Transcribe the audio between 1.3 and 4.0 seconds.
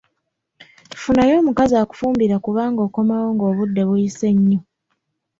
omukazi akufumbira kubanga okomawo nga obudde